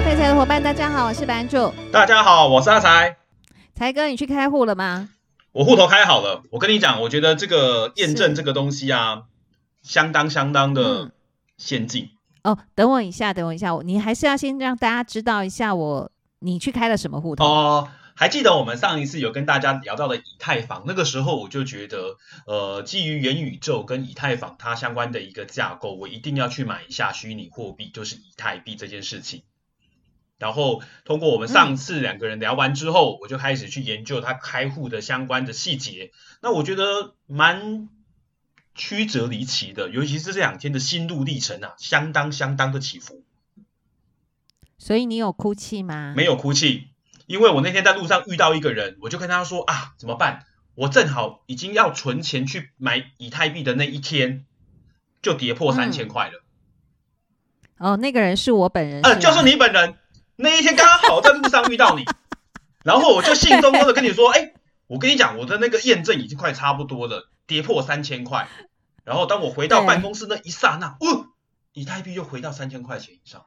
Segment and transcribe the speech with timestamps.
[0.00, 1.70] 位废柴的伙伴，大家好，我是版主。
[1.92, 3.18] 大家好，我是阿财。
[3.74, 5.10] 财哥，你去开户了吗？
[5.52, 6.42] 我户头开好了。
[6.50, 9.24] 我跟你讲，我觉得这个验证这个东西啊，
[9.82, 11.10] 相当相当的
[11.58, 12.08] 先进。
[12.44, 17.88] 嗯、哦，等我一下，等我一下，你还是要先让大家知道一下我你去开了什么户头哦。
[18.16, 29.42] 还记得我们上一次有跟大家聊到的以太坊，那个时候我就觉得，呃，基于元宇宙跟以太坊它相关的一个架构，我一定要去买一下虚拟货币，就是以太币这件事情。
[30.40, 36.12] 然后通过我们上次两个人聊完之后，嗯、我就开始去研究他开户的相关的细节。
[36.40, 37.90] 那我觉得蛮
[38.74, 43.22] 曲折离奇的，尤其是这两天的心路历程啊，相当相当的起伏。
[44.78, 46.14] 所以你有哭泣吗？
[46.16, 46.88] 没有哭泣。
[47.26, 50.46] 因为我那天在路上遇到一个人，我就跟他说啊，怎么办？
[50.74, 54.46] 我正好已经要存钱去买以太币的那一天，
[55.20, 56.42] 就跌破三千块了。
[57.78, 57.92] 嗯。
[57.92, 59.02] 哦，那个人是我本人。
[59.02, 59.96] 呃，就是你本人。
[60.40, 62.04] 那一天刚好在路上遇到你，
[62.82, 64.52] 然后我就兴冲冲的跟你说，哎，
[64.86, 68.48] 我跟你讲，我的那个验证已经快差不多了，跌破三千块。
[69.04, 71.26] 然后当我回到办公室那一刹那，哦，
[71.72, 73.44] 以太币又回到三千块钱以上。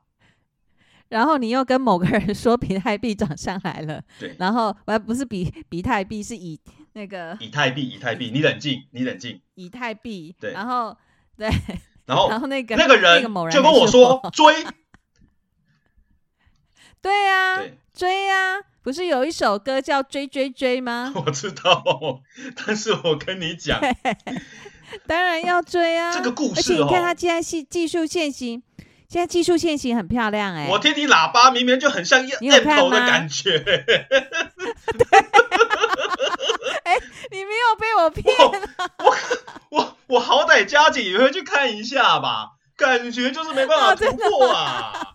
[1.10, 6.60] 然后你又跟某个人说比特币涨上来了，对，然后我还不是比比特币，是以
[6.94, 10.98] 那个以太币，以太币，你冷静，你冷静，以太币，对，然后
[11.38, 11.50] 对，
[12.08, 13.22] 然后 然后那个那个人
[13.52, 14.66] 就跟我说 追，
[17.04, 17.62] 对呀、啊，
[17.94, 21.14] 追呀、啊，不是有一首歌叫追追追吗？
[21.24, 21.84] 我知道，
[22.66, 23.80] 但是我跟你讲，
[25.06, 28.64] 当然要追啊，这个故事、哦，而且你看他既然是技术限行。
[29.10, 33.60] 现在技术限行很漂亮哎、欸，我听你喇叭明明就很像 Apple 的感觉。
[33.62, 33.76] 对，
[36.84, 36.98] 哎，
[37.30, 38.56] 你没有被我骗我
[39.06, 39.16] 我
[39.70, 45.14] 我，我好歹加紧也会去看一下吧，感觉就是没办法突破啊。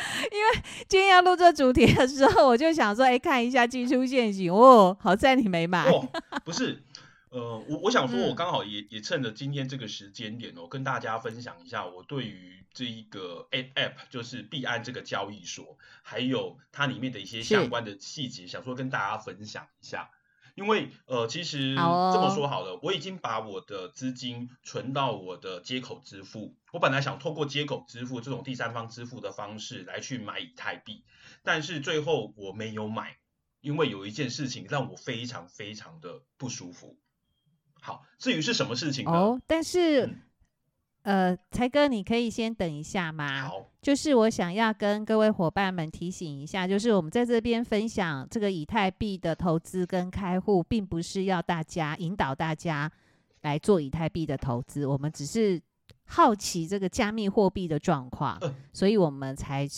[0.00, 5.90] 哦、因为今天要录这主题的时候，我就想说，哎，看一下技术陷阱哦，好在你没买。
[5.90, 6.08] 哦、
[6.44, 6.82] 不是。
[7.30, 20.10] 呃，我我想说，我刚好也、嗯、也趁着今天这个时间点哦，跟大家分享一下我对于这一个 App，就是币安这个交易所，还有它里面的一些相关的细节，想说跟大家分享一下。
[20.56, 26.56] 因为呃，其实这么说好了，我已经把我的资金存到我的接口支付。
[26.72, 31.04] 我本来想透过接口支付这种第三方支付的方式来去买以太币，
[31.42, 33.16] 但是最后我没有买，
[33.60, 36.96] 因为有一件事情让我非常非常的不舒服。
[37.80, 39.10] 好，至于是什么事情呢？
[39.10, 40.06] 哦，但是，
[41.02, 43.48] 嗯、呃，才哥，你可以先等一下吗？
[43.48, 52.92] 好，就是我想要跟各位伙伴们提醒一下，就是我们在这边分享这个以太币的投资跟开户，并不是要大家引导大家
[53.40, 55.58] 来做以太币的投资，我们只是
[56.12, 59.68] 好奇这个加密货币的状况，呃、所以我们才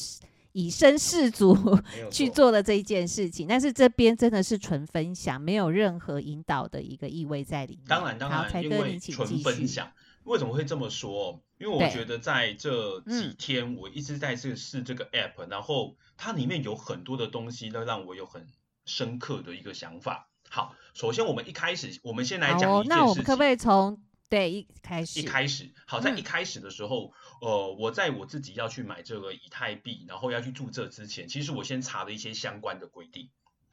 [0.53, 1.55] 以身试足
[2.11, 7.85] 去做了这一件事情，但是这边真的是纯分享，没有任何引导的一个意味在里面。
[7.87, 9.93] 当然，当然，因为纯分享，
[10.25, 11.39] 为什么会这么说？
[11.59, 18.47] 因为我觉得在这几天，我一直在试试这个 app，、嗯、然后它里面有很多的东西，都让我有很
[18.85, 20.29] 深刻的一个想法。
[20.49, 22.89] 好，首先我们一开始，我们先来讲一件事情。
[22.89, 23.99] 那我们可不可以从
[24.33, 25.21] 对一开始？
[25.21, 27.09] 一开始，好，在一开始的时候。
[27.09, 27.13] 嗯
[27.43, 33.31] 呃，我在我自己要去买这个以太币，然后要去注册之前，其实我先查了一些相关的规定。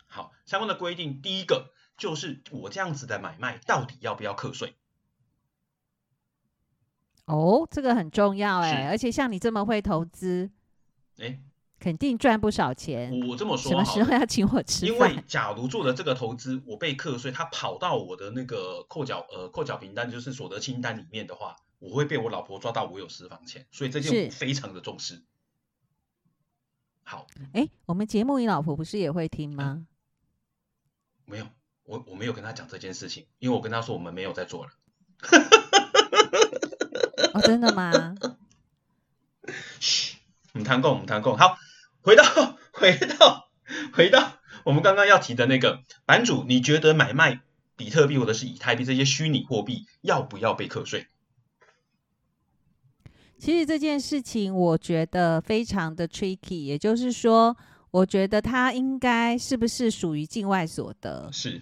[0.07, 4.73] 好，相关的规定，第一个就是我这样子的买卖到底要不要课税？
[7.25, 10.49] 哦，这个很重要哎，而且像你这么会投资，
[11.19, 11.39] 哎，
[11.79, 13.11] 肯定赚不少钱。
[13.27, 15.09] 我这么说，什么时候要请我吃饭？
[15.11, 21.55] 因为假如做了这个投资，我被课税，他跑到我的那个扣缴呃扣缴凭单，就是所得清单里面的话。
[21.79, 25.23] 我会被我老婆抓到我有私房钱，所以这件我非常的重视。
[27.03, 29.77] 好，哎，我们节目你老婆不是也会听吗？
[29.77, 29.87] 嗯、
[31.23, 31.47] 没有，
[31.83, 34.71] 我我没有跟她讲这件事情，因为我跟她说我们没有在做了。
[37.33, 38.13] 哦，真的吗？
[39.79, 40.17] 嘘，
[40.51, 41.37] 我们谈够，我们谈够。
[41.37, 41.57] 好，
[42.09, 42.23] 回到
[42.73, 43.49] 回到
[43.93, 47.41] 回到我们刚刚要提的那个版主，你觉得买卖
[47.75, 51.05] 比特币或者是以太币这些虚拟货币要不要被课税？
[53.37, 57.55] 其实这件事情我觉得非常的 tricky，也就是说，
[57.91, 61.29] 我觉得它应该是不是属于境外所得？
[61.31, 61.61] 是，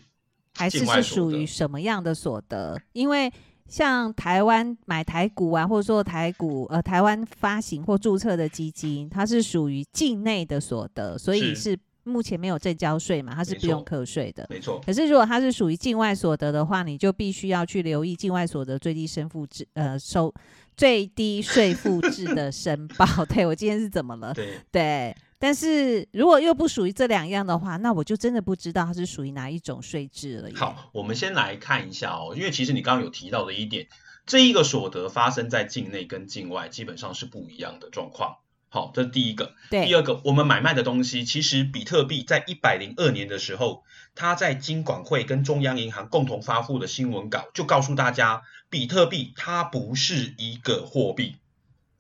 [0.56, 2.82] 还是是属于什么样的所得？
[2.94, 3.32] 因为
[3.68, 14.48] 像台湾买台股啊，或者说台股呃台湾发行或注册的基金，它是属于境内的所得，所以是目前没有正交税嘛，它是不用课税的。
[14.50, 14.82] 没错。
[14.86, 20.34] 可是如果它是属于境外所得的话，你就必须要去留意境外所得最低申付制呃收。
[20.78, 24.32] 最低税负制的申报， 对，我今天是怎么了？
[24.32, 30.50] 对，对但是如果又不属于这两样的话，那我就真的不知道它是属于哪一种税制了。
[30.56, 33.88] 好，我们先来看一下哦，因为其实你刚刚有提到的一点，
[34.26, 38.38] 这一个所得发生在境内跟境外基本上是不一样的状况。
[38.70, 39.54] 好，这是第一个。
[39.70, 39.86] 对。
[39.86, 51.38] 第二个，我们买卖的东西，其实比特币在一百零二年的时候，它在金管会跟中央银行共同发布的新闻稿就告诉大家，比特币它不是一个货币，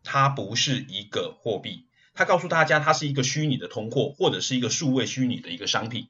[0.04, 1.87] 它不是一个货币。
[2.18, 6.10] 他告诉大家，它是一个虚拟的通货，或者是一个数位虚拟的一个商品。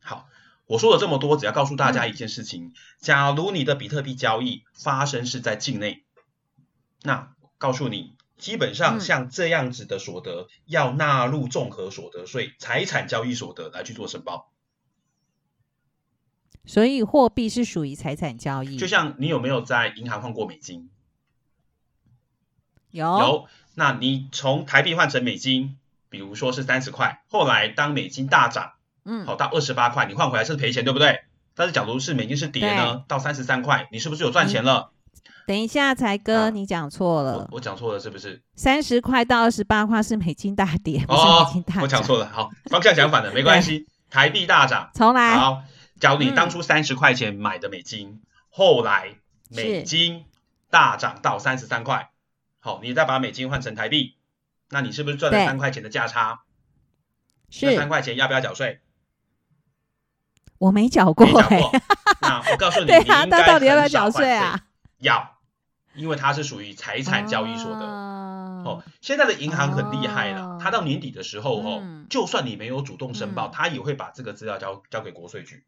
[0.00, 0.28] 好，
[0.66, 6.02] 我说了这么多，只要告诉大家一件事情：假如你的比特币交易发生是在境内，
[7.02, 14.50] 那告诉你，基本上像这样子的所得，要纳入综合所得税、财产交易所得来去做申报。
[16.66, 18.76] 所以货币是属于财产交易。
[18.76, 20.90] 就像你有没有在银行换过美金？
[22.90, 23.06] 有。
[23.06, 23.48] 有。
[23.74, 25.76] 那你从台币换成美金，
[26.08, 28.72] 比如说是三十块，后来当美金大涨，
[29.04, 31.20] 嗯，好到二十八块，你换回来是赔钱，对不对？
[31.56, 34.90] 但是假如是美金是跌呢，到三十三块，你是不是有赚钱了？
[35.46, 38.42] 等一下，才哥，啊、你讲错了，我，我讲错了是不是？
[38.56, 41.80] 三十块到二十八块是美金大跌，不是美金大涨。
[41.80, 45.36] 哦，我讲错了，好，方向讲反了， 没关系，台币大涨，重来。
[45.36, 45.62] 好，
[46.00, 49.16] 假如你当初三十块钱买的美金，嗯、后来
[49.50, 50.24] 美金
[50.70, 52.08] 大涨到三十三块。
[52.64, 54.16] 好，你再把美金换成台币，
[54.70, 56.44] 那你是不是赚了三块钱的价差？
[57.50, 57.76] 是。
[57.76, 58.80] 三块钱要不要缴税？
[60.56, 61.32] 我没缴过、欸。
[61.34, 61.80] 没缴过。
[62.22, 64.64] 那我告诉你，对啊，那到底要不要缴税啊？
[64.96, 65.36] 要，
[65.92, 67.84] 因为它是属于财产交易所得。
[67.84, 75.66] 啊、哦，现在的银行很厉害了，它、啊、到年底的时候哦、嗯，就算你没有主动申报，它、嗯、也会把这个资料交交给国税局。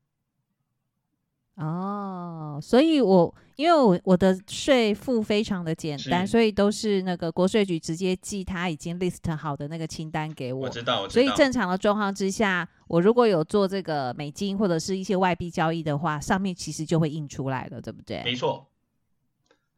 [1.56, 10.66] 哦，所以我因为我我的税负非常的简单，所以都是那个国税局直接寄他已经 list 好的那个清单给我。
[10.66, 11.22] 我知道，我知道。
[11.22, 18.22] 所以正常的状况之下，我如果有做这个美金或者是一些外币交易的话，上面其实就会印出来了，对不对？
[18.22, 18.66] 没错。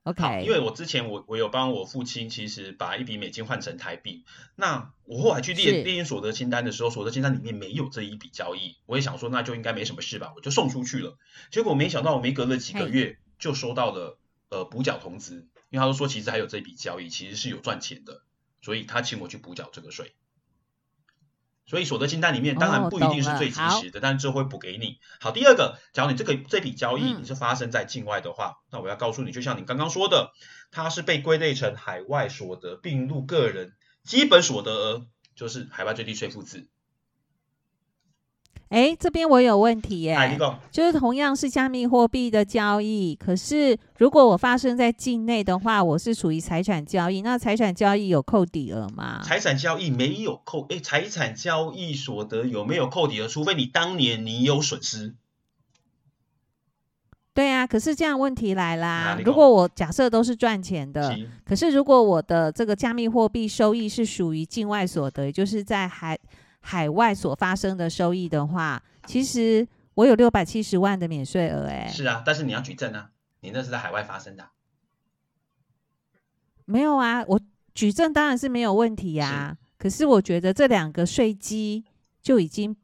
[0.08, 4.24] OK，因为我之前我我有帮我父亲，其实把一笔美金换成台币。
[4.56, 8.78] 那我后来去列列印所得清单的时候，所得清单里面没有这一笔交易。
[8.86, 11.18] 我也想说，那就应该没什么事吧，我就送出去了。
[11.50, 14.18] 结果没想到，我没隔了几个月就收到了
[14.48, 18.22] 呃补缴通知，因为他都说其实还有这笔交易，其实是有赚钱的，
[18.62, 20.14] 所以他请我去补缴这个税。
[21.68, 24.96] 所以所得清单里面当然不一定是最及时的，哦、但是这会补给你。
[25.20, 30.32] 好，第二个，假如你这个这笔交易你是发生在境外的话，嗯、那我要告诉你，就像你刚刚说的，
[30.70, 35.06] 它是被归类成海外所得，并入个人基本所得额，
[35.36, 36.68] 就是海外最低税负制。
[38.68, 40.38] 哎，这边我有问题耶，
[40.70, 49.22] 就是同样是加密货币的交易，可是如果我发生在境内的话，我是属于财产交易，那财产交易有扣抵额吗？
[49.24, 53.26] 财产交易没有扣，哎，财产交易所得有没有扣抵额？
[53.26, 55.14] 除非你当年你有损失。
[57.32, 61.16] 对啊，可是这样问题来啦，如果我假设都是赚钱的，
[61.46, 66.18] 可是如果我的这个加密货币收益是属于境外所得，也就是在海。
[66.70, 73.08] 海外所发生的收益的话，其实我有六百七十万的免税额，哎，是啊，但是你要举证啊，
[73.40, 74.50] 你那是在海外发生的，
[76.66, 77.40] 没有啊，我
[77.74, 81.86] 举证当然是没有问题呀、啊，可是我觉得这两个税基
[82.20, 82.76] 就已经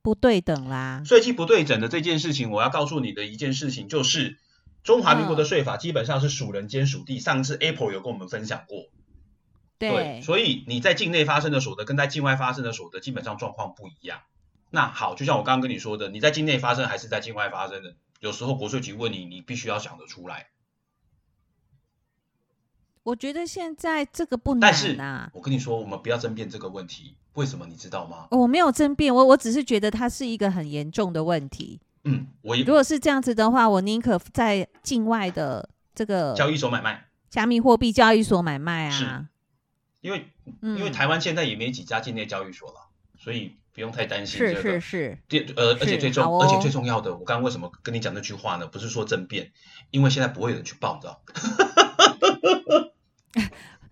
[0.00, 1.02] 不对等啦。
[1.04, 4.38] 税基不对等的这件事情，我要告诉你的一件事情就是，
[4.82, 8.86] 中华民国的税法基本上是属人兼属地，上次 Apple 有跟我们分享过。
[9.88, 14.20] 对，对，所以你在境内发生的所得跟在境外发生的所得基本上状况不一样。
[14.70, 20.46] 那好，就像我刚刚跟你说的，你在境内发生还是在境外发生的，有时候国税局问你，你必须要想得出来。
[23.02, 24.72] 我觉得现在这个不难啊。
[24.72, 28.28] 但是我跟你说，我们不要争辩这个问题，为什么你知道吗？
[28.30, 31.80] 我没有争辩，我我只是觉得它是一个很严重的问题。
[32.04, 32.64] 嗯，我也。
[32.64, 39.28] 如果是这样子的话，我宁可在境外的这个交易所买卖，加密货币交易所买卖啊。
[40.02, 40.08] 是。
[40.08, 40.26] 因为
[40.60, 44.60] 因为台湾现在也没几家境内交易所了，嗯，所以不用太担心这个。
[44.60, 45.18] 是是是。
[45.28, 48.66] 第呃，而且最重，哦，而且最重要的，我刚刚为什么跟你讲那句话呢？
[48.66, 49.52] 不是说政变，
[49.90, 51.20] 因为现在不会有人去报的。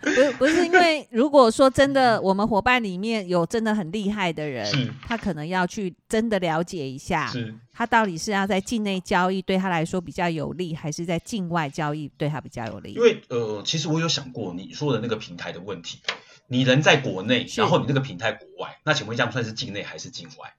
[0.00, 4.66] 不是不是，因为如果说真的，我们伙伴里面有真的很厉害的人，
[5.02, 7.30] 他可能要去真的了解一下，
[7.70, 12.94] 他到底是要在境内交易对他来说比较有利，还是在境外交易对他比较有利？
[12.94, 15.98] 因为呃，其实我有想过你说的那个平台的问题，
[16.46, 20.54] 你人在国内，然后你那个平台国外，那请问这样算是境内还是境外？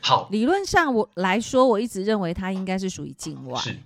[0.00, 3.60] 好，理论上我来说，我一直认为它应该是属于境外。
[3.60, 3.76] 是，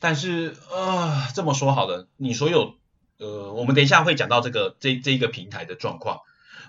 [0.00, 2.74] 但是呃，这么说好了，你所有。
[3.22, 6.18] 呃，我们等一下会讲到这个这这一个平台的状况。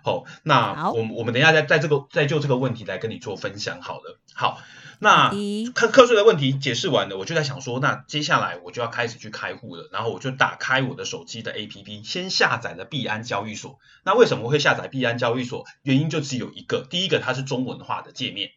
[0.03, 3.81] 好，那我们我们等一下再在这个再就这个问题来跟你做分享。
[3.81, 4.61] 好了，好。
[4.99, 5.31] 那
[5.73, 9.89] 课课税的问题解释完了，我就在想说，那接下来我就要开始去开户了。
[9.91, 13.79] 然后我就打开我的手机的 APP，先下载了币安交易所。
[14.05, 15.65] 那为什么会下载币安交易所？
[15.81, 18.51] 原因就只有一个，第一个它是中文化的界面，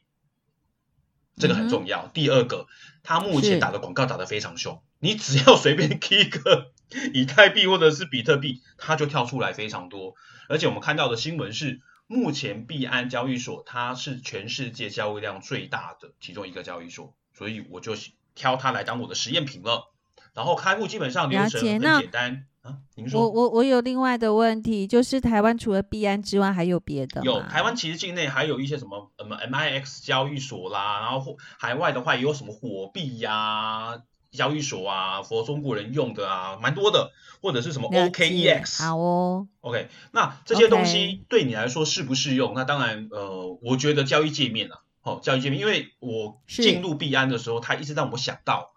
[1.36, 2.02] 这个很重要。
[2.06, 2.66] 嗯、第二个，
[3.02, 6.70] 它目前打的广告打得非常凶，你只要随便 key 一个
[7.14, 10.14] 以太币或者是比特币，它就跳出来非常多。
[10.48, 11.80] 而且我们看到的新闻是。
[12.08, 17.94] 目前币安交易所它是全世界交易量最大的其中一个交易所，所以我就
[18.36, 19.92] 挑它来当我的实验品了。
[20.32, 22.78] 然后开户基本上流程很简单啊。
[22.94, 27.24] 您说，我我我有另外的问题，就是台湾除了币安之外还有别的吗？
[27.24, 34.02] 有，台湾其实境内还有一些什么什么 MIX 交易所啦，然后海外的话也有什么火币呀、啊。
[34.36, 37.10] 交易所啊，佛中国人用的啊，蛮多的，
[37.42, 48.72] 或者是什么 OKEX，好哦，OK，那这些东西对你来说适不适用.那当然，呃，我觉得交易界面啊，哦，交易界面，因为我进入币安的时候，它一直让我想到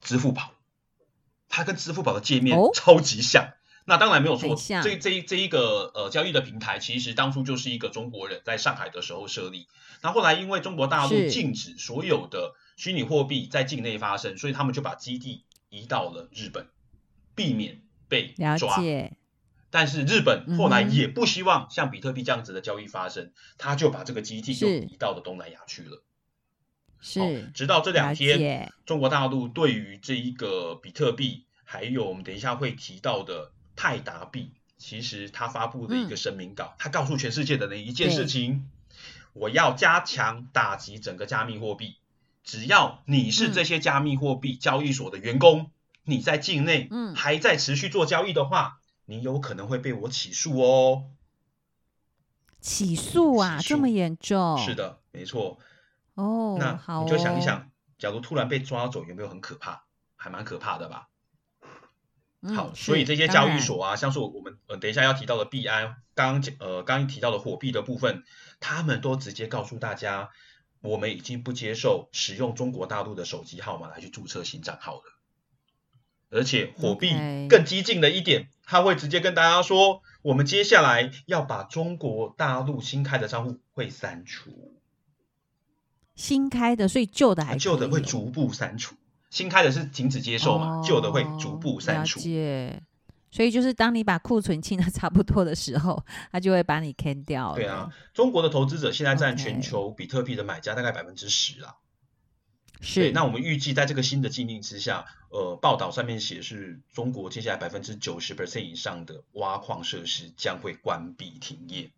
[0.00, 0.52] 支付宝，
[1.50, 3.44] 它跟支付宝的界面超级像。
[3.44, 3.52] 哦、
[3.84, 9.68] 那当然没有错，这这这一个呃交易的平台，其实当初就是一个中国人在上海的时候设立，
[10.00, 12.54] 那后来因为中国大陆禁止所有的。
[12.76, 16.68] 虚拟货币在境内发生，所以他们就把基地移到了日本，
[17.34, 18.78] 避免被抓。
[19.68, 26.04] 但是日本后来也不希望像比特币这样子的交易发生，嗯、他就把这个基地就移到了东南亚去了。
[27.00, 27.50] 是。
[27.52, 38.70] 直到这两天，中国大陆对于这一个比特币，还有我们等一下会提到的泰达币，其实他发布了一个声明稿，他、嗯、告诉全世界的人一件事情：
[39.32, 41.96] 我要加强打击整个加密货币。
[42.46, 45.70] 只要你是这些加密货币交易所的员工，嗯、
[46.04, 51.10] 你在境内还在持续做交易的话，嗯、你有可能会被我起诉哦。
[52.60, 54.56] 起诉啊，诉这么严重？
[54.58, 55.58] 是的，没错。
[56.14, 57.66] 哦，那好你就想一想，哦、
[57.98, 59.82] 假如突然被抓走，有没有很可怕？
[60.14, 61.08] 还蛮可怕的吧？
[62.42, 68.22] 嗯、好，所以这些交易所啊，像是我们呃等一下要提到的币安，刚呃刚刚提到的火币的部分，
[68.60, 70.30] 他们都直接告诉大家。
[70.80, 75.02] 我们已经不接受使用中国大陆的手机号码来去注册新账号了，
[76.30, 77.10] 而且火币
[77.48, 84.80] 更激进的一点，他会直接跟大家说，我们接下来要把中国大陆新开的账户会删除，
[86.14, 88.94] 新开的，所以旧的还旧的会逐步删除，
[89.30, 92.20] 新开的是停止接受嘛，旧的会逐步删除。
[93.30, 96.02] 所以就是当你把库存清的差不多的时候，
[96.32, 97.54] 他就会把你砍掉。
[97.54, 101.76] 对啊，中国的投资者现在占全球比特币的买家大概百分之十啦。
[102.80, 103.10] 是。
[103.10, 111.90] 那我们预计在这个新的禁令之下，呃，报道上面写是中国接下来百分之九十 percent 以上的挖矿设施将会关闭停业。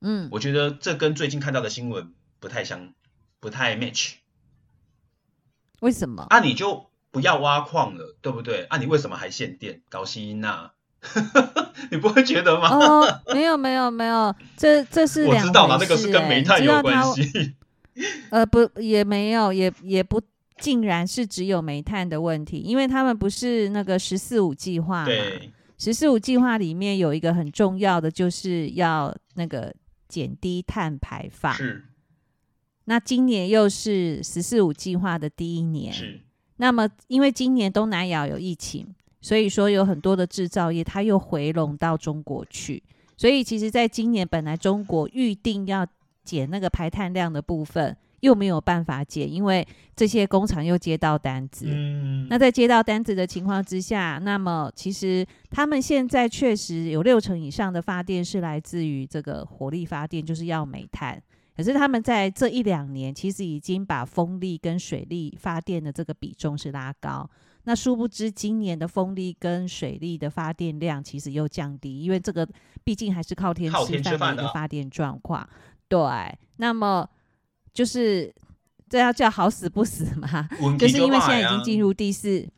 [0.00, 2.94] 嗯，我觉得这跟最近看到的新闻不太相，
[3.40, 4.14] 不太 match。
[5.80, 6.24] 为什么？
[6.30, 6.91] 啊，你就。
[7.12, 8.64] 不要挖矿了，对不对？
[8.64, 9.82] 啊，你为什么还限电？
[9.88, 10.70] 搞西音呐？
[11.90, 12.68] 你不会觉得吗？
[12.70, 15.26] 哦，没有没有没有，这这是。
[15.26, 17.54] 我知道了，那个是跟煤炭有关系。
[18.30, 20.22] 呃，不，也没有，也也不
[20.58, 25.04] 竟然是只有煤炭的问题，因为他们不是那个“十四五”计划嘛。
[25.04, 29.74] 对，“十四五”计划里面有一个很重要的，就是要那个
[30.08, 31.52] 减低碳排放。
[31.52, 31.84] 是。
[32.84, 35.92] 那今年又是“十四五”计划的第一年。
[35.92, 36.20] 是。
[36.56, 38.86] 那么，因为今年东南亚有疫情，
[39.20, 42.82] 所以说有很多的制造业它又回笼到中国去，
[43.16, 45.86] 所以其实在今年本来中国预定要
[46.24, 49.66] 减那个排碳量的部分，又没有办法减，因为
[49.96, 51.66] 这些工厂又接到单子。
[51.68, 52.28] 嗯。
[52.30, 61.20] 那在接到单子的情况之下，那么其实他们现在确实有六成以上的发电是来自于这个火力发电，就是要煤炭。
[61.56, 67.28] 可是他们在这一两年，其实已经把风力跟水力发电的这个比重是拉高。
[67.64, 72.48] 那殊不知，今年的风力跟水力的发电量其实又降低，因为这个
[72.82, 75.48] 毕竟还是靠天吃饭的一个发电状况。
[75.86, 76.00] 对，
[76.56, 77.08] 那么
[77.72, 78.34] 就是
[78.88, 80.48] 这要叫好死不死嘛？
[80.76, 82.48] 就是因为现在已经进入第四，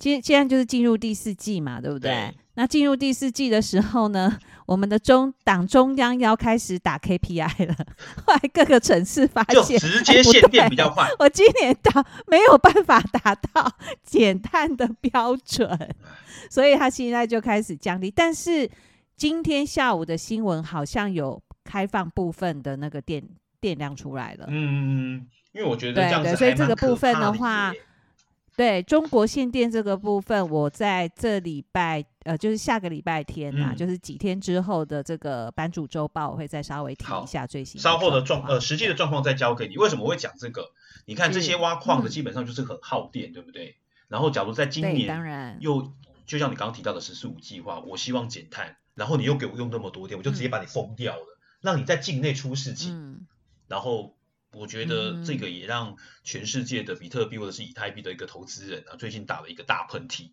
[0.00, 2.10] 现现在就是进入第四季嘛，对不对？
[2.10, 7.74] 对那进入第四季的时候呢， 我们的中党中央要开始打 KPI 了。
[8.26, 11.08] 后来各个城市发现，直接限电比较快。
[11.20, 15.94] 我今年到没有办法达到 减碳的标准，
[16.50, 18.10] 所以他现在就开始降低。
[18.10, 18.68] 但是
[19.16, 23.22] 今天下午的新闻好像有开放部分的那个电
[23.60, 24.44] 电量出来了。
[24.48, 27.72] 嗯，因为我觉得这样子对对，所以这个部分的话。
[28.56, 37.80] 对中国限电这个部分，我在这礼拜呃，就是下个礼拜天呐、啊嗯，就是几天之后的这个版主周报，我会再稍微提一下最新。
[37.80, 39.76] 稍后的状呃实际的状况再交给你。
[39.78, 40.72] 为什么我会讲这个？
[41.06, 43.76] 你看这些挖矿的基本上就是很耗电，对不对？
[44.08, 45.92] 然后假如在今年当然又
[46.26, 53.26] 就像你刚刚提到的十四五计划，我希望减碳，然后你又给我用那么多电，我就直接把你封掉了，嗯、让你在境内出事情，嗯、
[53.68, 54.14] 然后。
[54.52, 60.32] 我觉得这个也让全世界的比特币或者是以太币的一个投资人啊，最近打了一个大喷嚏。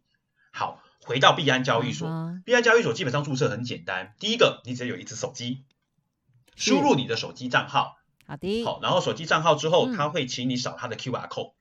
[0.51, 2.09] 好，回到币安交易所，
[2.43, 5.65] 币安交易所基本上注册很简单，第一个你只要有一支手机，
[6.55, 11.53] 输入你的手机账号，好的，好，然后手机账号之后，他会请你扫他的 QR code，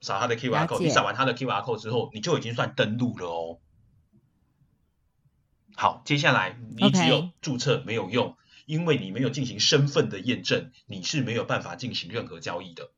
[0.00, 3.58] 扫他的 QR code，你扫完他的 QR code 之后，你就已经算登录了哦。
[5.76, 8.34] 好，接下来你只有注册没有用。
[8.66, 12.90] 因为你没有进行身份的验证，你是没有办法进行任何交易的。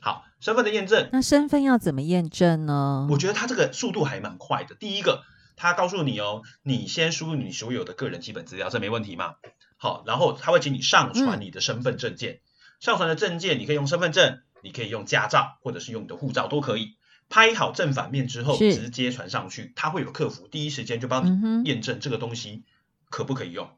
[0.00, 3.06] 好，身份的验证，那身份要怎么验证呢？
[3.10, 4.74] 我觉得它这个速度还蛮快的。
[4.74, 5.22] 第一个，
[5.56, 9.36] 它告诉你哦，你先输入你所有的个人基本资料，这没问题嘛？
[9.76, 12.40] 好，然后他会请你上传你的身份证件，嗯、
[12.80, 16.96] 上传的证件你可以用身份证，你可以用驾照，或者是用你的护照都可以。
[17.28, 22.64] 拍好正反面之后，直接传上去，他会有客服第一时间就帮你验证这个东西
[23.08, 23.70] 可不可以用。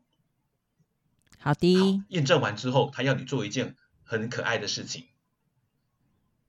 [1.42, 5.06] 好的，验证完之后，他要你做一件很可爱的事情。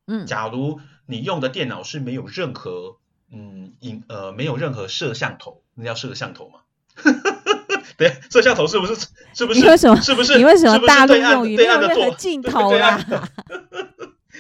[0.06, 2.98] 嗯，假如你用的电脑是没有任何
[3.32, 6.60] 嗯影呃没有任何摄像头，那叫摄像头吗？
[7.98, 8.96] 对，摄像头是不是
[9.34, 9.60] 是不是？
[9.60, 10.00] 你为什么？
[10.02, 10.38] 是不是？
[10.38, 13.00] 你为什么大陆用语没有任何镜头啊？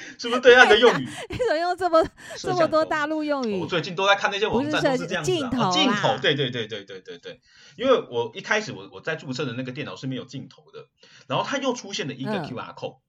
[0.20, 1.08] 是不是对岸的用语？
[1.30, 2.06] 你怎么用这么
[2.38, 3.60] 这么多大陆用语？
[3.60, 5.32] 我最近都在看那些网站，都是这样子。
[5.32, 7.42] 镜头，镜头，对对对对对对对。
[7.76, 10.88] 因为我一开始我我在注册的那个电脑是没有镜头的，
[11.28, 13.02] 然后它又出现了一个 QR code，、嗯、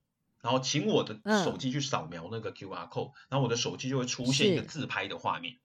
[0.42, 5.56] 然后请我的手机去扫描那个 QR code，、嗯、然后我的手机就会出现一个自拍的画面。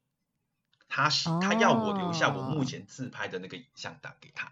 [0.88, 1.08] 他
[1.40, 4.52] 他要我留下我目前自拍的那个影像档给他。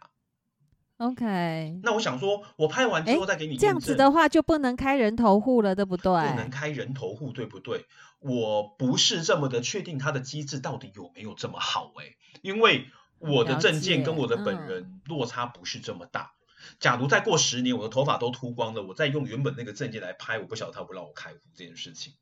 [0.97, 3.55] OK，那我想说，我拍完之后再给你。
[3.55, 6.11] 这样子的话就不能开人头户了，对不对？
[6.29, 7.85] 不能开人头户，对不对？
[8.19, 12.87] 我不是这么的确定它的机制到底有没有这么好哎，因为
[13.19, 16.31] 我的证件跟我的本人落差不是这么大。
[16.79, 22.13] 假如再过十年，我的头发都秃光了，我再用原本那个证件来拍，我不晓得他不让我开户这件事情。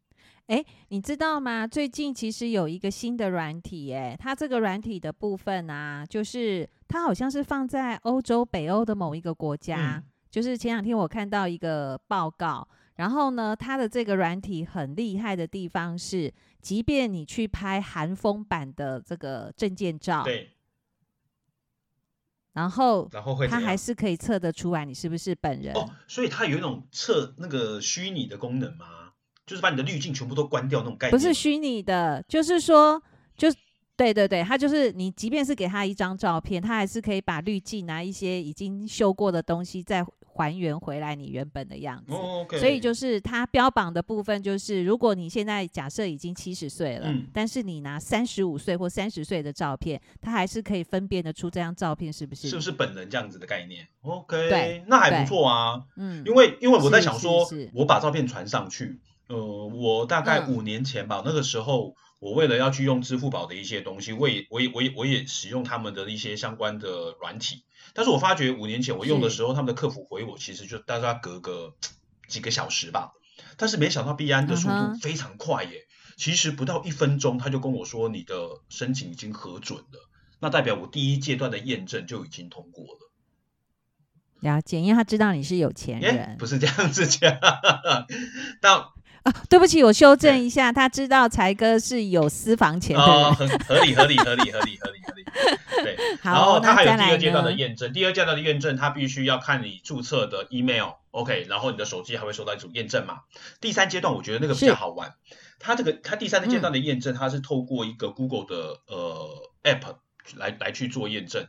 [0.48, 1.66] 哎，你知道吗？
[1.66, 9.98] 最近其实有一个新的软体，哎，它这个软体的部分啊，就是它好像是放在欧洲北欧的某一个国家。
[9.98, 10.04] 嗯。
[10.30, 20.52] 就是前两天我看到一个报告，然后呢，它的这个软体很厉害的地方是，即便你去拍韩风版的这个证件照，对，
[22.52, 25.74] 然后然后会它还是可以测得出来你是不是本人。
[25.74, 29.05] 哦，所以它有一种测那个虚拟的功能吗？
[29.46, 33.02] 就是把你的滤镜全部都关掉那种概念，不是虚拟的，就是说，
[33.38, 33.48] 就
[33.96, 42.12] 对对对，他就是你，即便是给他一张照片，他还是可以把滤镜拿一些已经修过的东西再还原回来你原本的样子。
[42.12, 42.46] Oh.
[42.60, 53.88] 所以就是他标榜的部分，就是如果你现在假设已经七十岁了，嗯，但是你拿三十五岁或三十岁的照片，他还是可以分辨得出这张照片是不是是不是本人这样子的概念。
[54.02, 55.82] OK，对，那还不错啊。
[55.96, 59.00] 嗯，因为因为我在想说，我把照片传上去。
[59.28, 71.76] 呃，我大概五年前吧，嗯，那个时候我为了要去用支付宝的一些东西，我也我也我也我也使用他们的一些相关的软体，但是我发觉五年前我用的时候，他们的客服回我其实就大概隔个
[72.28, 73.14] 几个小时吧，
[73.58, 80.10] 但是没想到币安的速度非常快耶，嗯，其实不到一分钟他就跟我说你的申请已经核准了，
[80.40, 83.12] 那代表我第一阶段的验证就已经通过了。
[84.42, 87.40] 了解，因为他知道你是有钱人，不是这样子讲，
[88.62, 88.95] 但。
[89.26, 93.12] 啊，对不起，我修正一下，他知道才哥是有私房钱的人。
[93.12, 95.26] 哦，很合理，合理，合理，合理，合理，合理。
[95.84, 103.22] 对， 好，然后他还有第二阶段的验证，第二阶段的验证，他必须要看你注册的 email，OK，然后你的手机还会收到一组验证码。
[103.60, 105.16] 第三阶段我觉得那个比较好玩，
[105.60, 109.96] 他这个他第三个阶段的验证，他是透过一个 Google 的呃 app
[110.36, 111.48] 来来去做验证。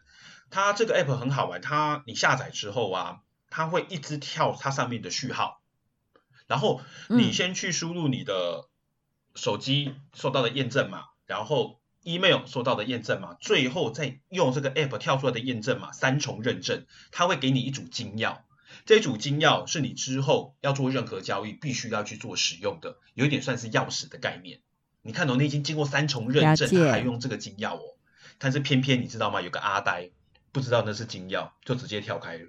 [0.49, 3.19] 他这个 app 很好玩，它你下载之后啊，
[3.51, 5.61] 它会一直跳它上面的序号。
[6.47, 8.69] 然后你先去输入你的
[9.35, 18.43] 手机收到的验证码，嗯、然后 email 收到的验证码，最后再用这个 app 跳出来的验证码三重认证，它会给你一组金钥，
[18.85, 24.61] 这组金钥是你之后要做任何交易必须要去做使用的，有一点算是钥匙的概念。
[25.03, 27.97] 你看到你已经经过三重认证，他还用这个金钥哦，
[28.39, 29.41] 但是偏偏你知道吗？
[29.41, 30.11] 有个阿呆
[30.53, 32.47] 不知道那是金钥，就直接跳开了。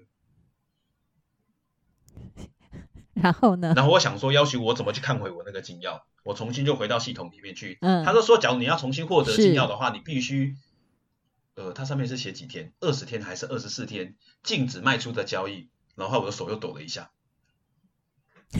[3.21, 3.73] 然后呢？
[3.75, 6.01] 然后我想说，要求我怎么去看回我那个金钥？
[6.23, 7.77] 我重新就回到系统里面去。
[7.81, 10.55] 嗯，他就说，假如你要重新获得金钥的话，你必须，
[11.55, 15.69] 呃，它上面是写几天，二十天还是二十四天，禁止卖出的交易。
[15.95, 17.11] 然后我的手又抖了一下。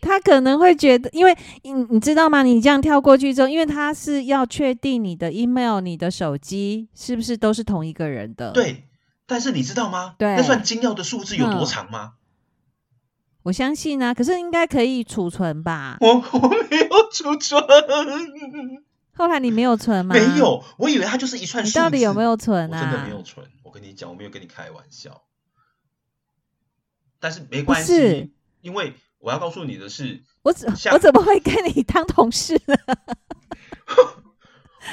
[0.00, 2.42] 他可能会觉得，因为你你知道吗？
[2.42, 8.52] 你这样跳过去之后，因为他是要确定你的 email、你的手机是不是都是同一个人的。
[8.52, 8.84] 对。
[9.26, 10.14] 但是你知道吗？
[10.18, 12.14] 对，那算金钥的数字有多长吗？
[13.42, 15.98] 我相信啊，可是应该可以储存吧？
[16.00, 17.62] 我我没有储存。
[19.14, 20.14] 后来你没有存吗？
[20.14, 21.78] 没有，我以为它就是一串数字。
[21.78, 22.80] 你到底有没有存啊？
[22.80, 23.46] 真的没有存。
[23.62, 25.22] 我跟你讲，我没有跟你开玩笑。
[27.18, 32.76] 但是没关系，因为我要告诉你的是，我怎我怎么会跟你当同事呢？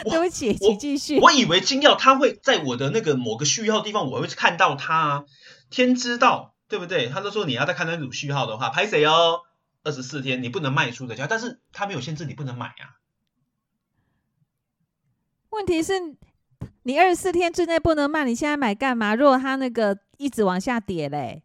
[0.06, 1.20] 对不起，请继续。
[1.20, 5.26] 我以为金钥他会在我的那个某个序号地方，我会看到他啊。
[5.70, 7.08] 天知道，对不对？
[7.10, 9.42] 他都说你要再看那组序号的话，拍谁哦？
[9.84, 13.02] 二十四天你不能卖出的价，但是他没有限制你不能买啊。
[15.50, 15.94] 问题是，
[16.84, 19.16] 你二十四天之内不能卖，你现在买干嘛？
[19.16, 21.44] 如果他那个一直往下跌嘞，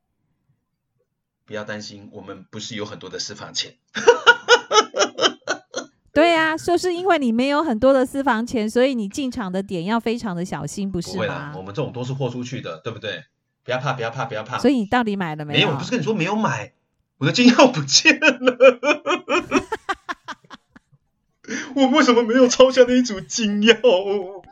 [1.45, 3.77] 不要担心，我们不是有很多的私房钱。
[6.19, 11.15] 对呀、啊，就是因为你没有很多的私房钱，所以你进场的点要非常的小心，不是吗？
[11.15, 13.23] 不会啦，我们这种都是豁出去的，对不对？
[13.63, 14.59] 不要怕，不要怕，不要怕。
[14.59, 15.67] 所以你到底买了没有？
[15.67, 16.73] 没有，我不是跟你说没有买，
[17.19, 18.57] 我的金钥不见了。
[21.77, 24.43] 我为什么没有抄下那一组金钥？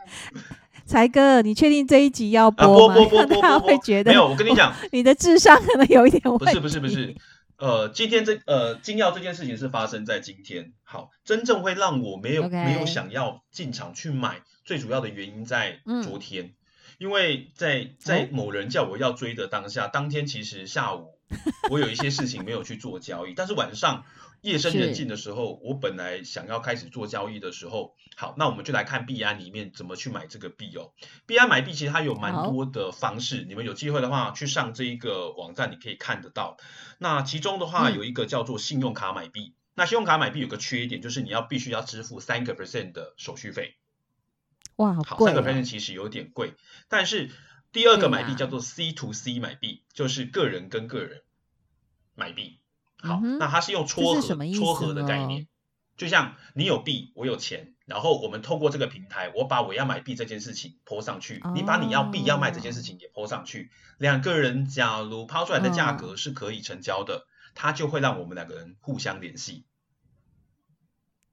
[0.85, 2.94] 才哥，你确定这一集要播吗？
[2.94, 4.29] 啊、播播播 播播播会觉得没有。
[4.29, 6.44] 我跟你讲， 你的智商可能有一点问题。
[6.44, 7.12] 不是不是不是。
[7.59, 10.73] 呃，今天这呃金钥这件事情是发生在今天。
[10.83, 12.64] 好，真正会让我没有、okay.
[12.64, 16.55] 没有想要进场去买，最主要的原因在昨天，嗯、
[16.99, 21.19] 因为在在某人叫我要追的当下，哦、当天其实下午
[21.71, 24.05] 我有一些事情没有去做交易，但是晚上。
[24.42, 30.92] 夜深人静的时候，我本来想要开始做交易的时候，好，那我们就来看币安里面怎么去买这个币哦。
[31.27, 36.57] 币安买币其实它有蛮多的方式，你们有机会的话去上这一个网站，你可以看得到。
[36.99, 43.77] 那其中的话有一个叫做信用卡买币，嗯、那信用卡买币有个缺点就是你要必须要支付三个 percent 的手续费。
[44.77, 45.18] 哇，好！
[45.25, 46.53] 三个 percent 其实有点贵，
[46.88, 47.31] 但是
[47.72, 51.22] 第二个买币叫做 C to C 买币，就是个人跟个人
[52.14, 52.61] 买币。
[53.07, 54.21] 好，那它是用撮合
[54.53, 55.47] 撮合的概念，
[55.97, 67.23] 就像你有币，我有钱，然后我们透过这个平台，我把我要买币这件事情 po 上去，哦，你把你要币要卖这件事情也 po 上去，两个人假如抛出来的价格是可以成交的，哦，
[67.55, 69.64] 它就会让我们两个人互相联系。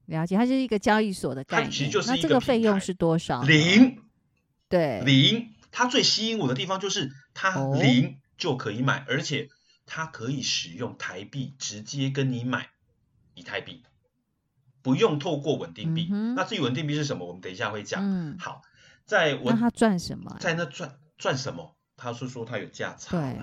[0.06, 3.42] 了解，它就是一个交易所的概念，其实就是一个那这个费用是多少？
[3.42, 3.98] 零，
[4.68, 5.50] 对，零。
[5.70, 9.48] 它最吸引我的地方就是它零就可以买，哦，而且。
[9.86, 12.70] 它可以使用台币直接跟你买
[13.34, 13.82] 以太币，
[14.82, 16.08] 不用透过稳定币。
[16.10, 18.02] 嗯、那至于稳定币是什么，我们等一下会讲。
[18.02, 18.62] 嗯、好，
[19.04, 20.36] 在我那他赚什么？
[20.40, 21.76] 在那赚赚什么？
[21.96, 23.16] 他是说他有价差。
[23.16, 23.40] 对，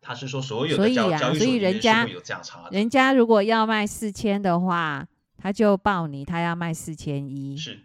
[0.00, 2.70] 他是说所有的交、啊、交易所里人家会有价差的。
[2.70, 5.06] 人家如果要卖四千的话，
[5.38, 7.56] 他就报你，他要卖四千一。
[7.56, 7.84] 是，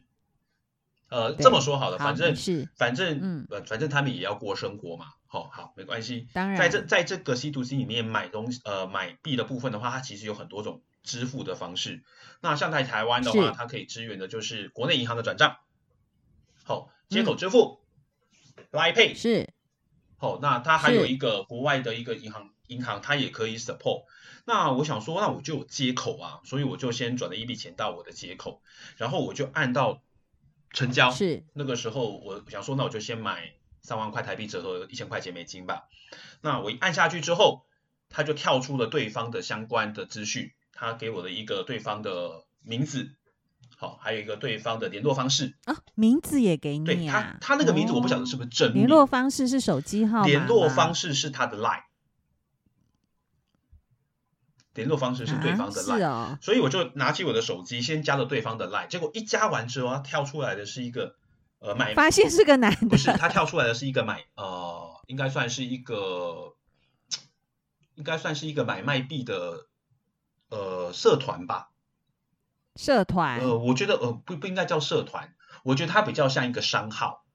[1.09, 5.13] 呃，这么说好了，反正是，反正，嗯，反正他们也要过生活嘛。
[5.31, 6.27] 好、哦、好，没关系。
[6.33, 12.03] 当然，在这在这个 C to C 里面买东西，呃，买币的部分的话，它其实有很多种支付的方式。
[12.41, 15.57] 那像在台湾的话，它可以支援的就是国内银行的转账，
[16.63, 17.79] 好、哦，街口支付、
[18.57, 19.47] 嗯、Line Pay 是。
[20.17, 24.05] 好、哦，那它还有一个国外的一个银行，银行它也可以 support。
[24.45, 28.63] 那我想说，那我就有接口啊，所以我就先转了一笔钱到我的接口，
[28.97, 30.01] 然后我就按到
[30.71, 31.11] 成交。
[31.11, 31.43] 是。
[31.53, 33.53] 那个时候我想说，那我就先买。
[33.89, 35.87] 三万块台币折合一千块钱美金吧。
[36.41, 37.65] 那我一按下去之后，
[38.07, 43.15] 他就跳出了对方的相关的资讯，他给我的一个对方的名字，
[43.75, 46.85] 好，还有一个对方的联络方式啊，名字也给你啊。
[46.85, 48.81] 对，他他那个名字我不晓得是不是真名。
[48.81, 51.81] 联络方式是手机号，联络方式是他的 line，
[54.75, 61.15] 联络方式是对方的 line，哦，所以我就拿起我的手机先加了对方的 line，结果一加完之后，他跳出来的是一个。
[61.59, 66.55] 呃，买发现是个男的，不是他跳出来的是一个买，呃，应该算是一个，
[67.95, 69.67] 应该算是一个买卖币的，
[70.49, 71.71] 呃，社团吧。
[72.77, 73.41] 社团。
[73.41, 77.25] 呃，我觉得呃不不应该叫社团，我觉得它比较像一个商号。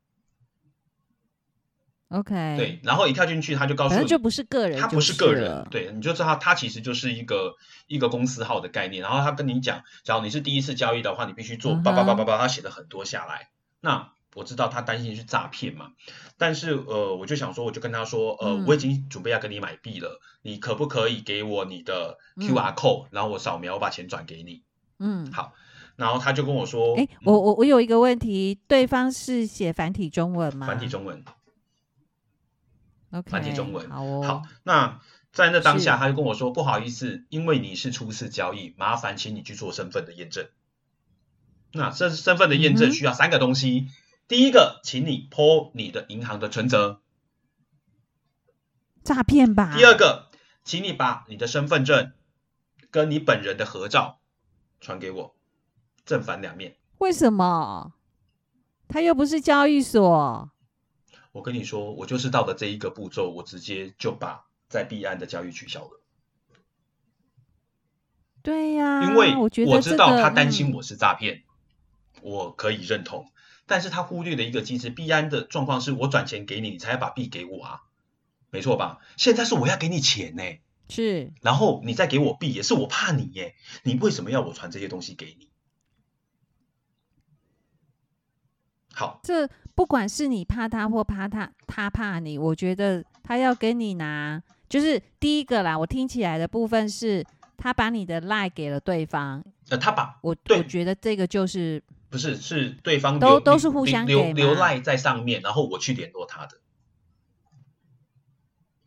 [2.09, 2.57] OK。
[2.57, 7.57] 对，然后一跳进去，他就告诉你，就不是个人，他不是个人，对，你就知道他其实就是一个
[7.89, 9.03] 一个公司号的概念。
[9.03, 14.14] 然后他跟你讲，假如你是第一次交易的话，你必须做叭叭叭叭叭，他写了很多下来，那。
[14.35, 15.93] 我知道他担心是诈骗嘛，
[16.37, 24.63] 但是呃，我就想说，我就跟他说，呃，嗯、我已经准备要跟你买币了，你可不可以给我你的 QR code，、嗯、然后我扫描，我把钱转给你。
[24.99, 25.55] 嗯，好，
[25.97, 30.67] 然后他就跟我说，哎、嗯，我我我有一个问题，对方是写繁体中文吗？
[30.67, 31.25] 繁体中文。
[33.13, 33.89] OK，繁体中文。
[33.89, 34.23] 好哦。
[34.23, 35.01] 好，那
[35.33, 40.49] 在那当下，他就跟我说，不好意思，因为你是初次交易，麻烦请你去做身份的验证。
[41.73, 43.87] 那这是身份的验证需要三个东西。
[43.89, 43.95] 嗯
[44.27, 47.03] 第一个，请你 po 你的银行的存折，
[49.03, 49.75] 诈骗吧。
[49.77, 50.31] 第二个，
[50.65, 52.13] 请你把你的身份证
[52.91, 54.21] 跟你本人的合照
[54.81, 55.35] 传给我，
[56.07, 56.77] 正反两面。
[56.99, 57.93] 为什么？
[58.89, 60.51] 他又不是交易所。
[61.33, 66.01] 我跟你说，我就是到了这一个步骤，我直接就把在币安的交易取消了。
[68.43, 71.45] 对呀、啊，因为我知道他担心我是诈骗，
[72.17, 73.31] 嗯、我可以认同。
[73.67, 77.81] 但是他忽略了一个机制，币安的状况是我转钱给你，你才要把币给我啊，
[78.51, 78.99] 没错吧？
[79.17, 80.43] 现在是我要给你钱呢，
[80.91, 85.49] 是，然后你再给我币，也是我怕你耶，你为什么要我传这些东西给你？
[88.93, 97.25] 好，这不管是你怕他或怕他，他怕你，我觉得他要跟你拿，就是第一个啦，我听起来的部分是
[97.57, 101.83] 他把你的赖给了对方，呃，他把我，我觉得这个就是。
[102.15, 106.61] 不是，是对方都都是互相留留赖在上面，然后我去联络他的，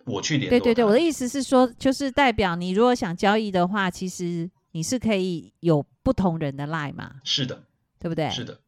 [0.05, 0.57] 我去联络。
[0.57, 7.15] 对对对，我的意思是说，就是代表你如果想交易的话，其实你是可以有不同人的赖嘛？
[7.25, 7.65] 是的，
[7.99, 8.29] 对不对？
[8.29, 8.61] 是的，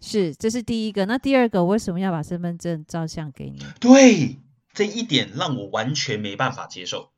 [0.00, 1.04] 是，这是第一个。
[1.04, 3.58] 那第二个，为什么要把身份证照相给你？
[3.78, 4.38] 对，
[4.72, 7.10] 这一点让我完全没办法接受。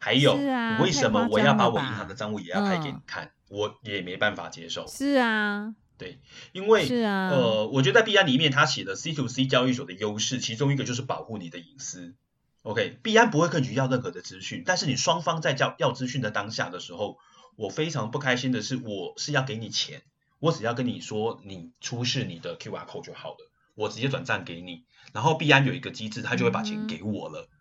[0.00, 3.26] 还有，啊、为什么我要把我银行的账户也要拍给你看？
[3.26, 4.86] 嗯我也没办法接受。
[4.86, 6.20] 是啊，对，
[6.52, 12.14] 因为是啊，呃，我觉得在币安里面，他写的 C to C 交易所的优势，其中一个就是保护你的隐私。
[12.62, 17.18] OK，币安不会跟你要任何的资讯，但是你双方在交要资讯的当下的时候，
[17.56, 20.02] 我非常不开心的是，我是要给你钱，
[20.38, 27.48] 我只要跟你说你出示你的 QR code 就好了，我直接转账给你，然后币安有一个机制，他就会把钱给我了。
[27.50, 27.59] 嗯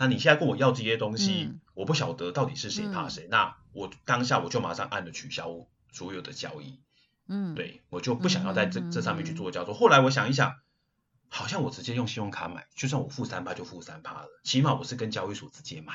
[0.00, 3.26] 那你现在跟我要这些东西，嗯、我不晓得到底是谁怕谁。
[3.26, 6.80] 嗯、那我当下我就马上按了取消所有的交易。
[7.28, 9.70] 嗯，对，我就不想要在这、嗯、这上面去做交易。
[9.74, 10.54] 后来我想一想，
[11.28, 15.92] 好像我直接用信用卡买，就算我负三趴就负三趴了，起码我是跟交易所直接买。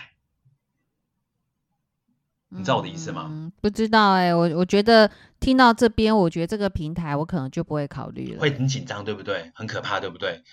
[2.49, 3.25] 你知道我的意思吗？
[3.31, 9.51] 嗯、不知道哎、欸，我我觉得听到这边，我觉得这个平台我可能就不会考虑了，会很紧张，对不对？
[9.55, 10.43] 很可怕，对不对？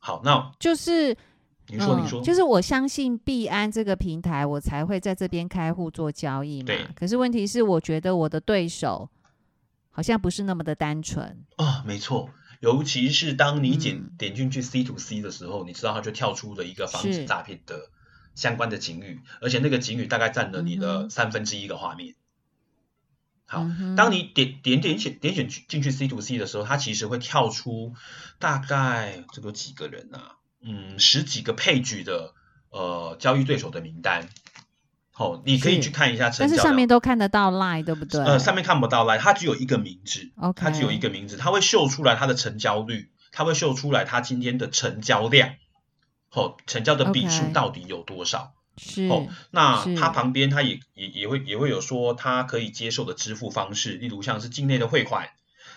[0.00, 1.16] 好，那就是。
[1.68, 6.66] 你说，你说，嗯，就是我相信币安这个平台，我才会在这边开户做交易嘛。
[6.66, 6.86] 对。
[6.94, 9.10] 可是问题是，我觉得我的对手
[9.90, 11.44] 好像不是那么的单纯。
[11.56, 12.30] 啊，没错。
[12.60, 17.90] 尤其是当你点、嗯、点进去 C to C 的时候，你知道它就跳出了一个防止诈骗的
[18.34, 22.14] 相关的警语，而且那个警语大概占了你的三分之一个画面。
[23.44, 27.94] 好，当你点点点选点选进去 C to C 的时候，它其实会跳出
[28.38, 30.36] 大概这个几个人啊。
[30.66, 32.34] 嗯，十几个配局的
[32.70, 34.28] 呃交易对手的名单，
[35.12, 36.40] 好、哦，你可以去看一下成交。
[36.40, 38.20] 但是上面都看得到 line 对不对？
[38.20, 40.52] 呃，上面看不到 line，它只有一个名字，Okay.
[40.54, 45.54] 它只有一个名字，它会秀出来它的成交率，它会秀出来它今天的成交量，
[46.32, 48.54] 哦，成交的笔数到底有多少？
[48.76, 55.28] 是.哦，那它旁边它也也也会也会有说它可以接受的支付方式，例如像是境内的汇款。